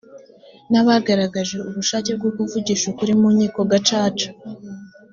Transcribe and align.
n 0.71 0.73
abagaragaje 0.81 1.55
ubushake 1.69 2.11
bwo 2.19 2.29
kuvugisha 2.35 2.85
ukuri 2.91 3.13
mu 3.21 3.27
nkiko 3.35 3.59
gacaca 3.71 4.27